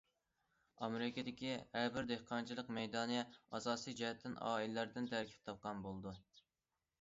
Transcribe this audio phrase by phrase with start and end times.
[0.85, 6.17] ئامېرىكىدىكى ھەر بىر دېھقانچىلىق مەيدانى ئاساسىي جەھەتتىن ئائىلىلەردىن تەركىب تاپقان بولىدۇ.